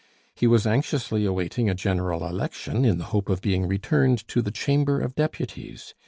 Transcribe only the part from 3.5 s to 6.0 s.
returned to the Chamber of deputies.